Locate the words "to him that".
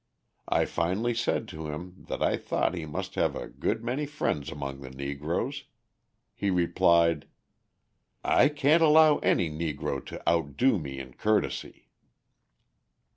1.49-2.23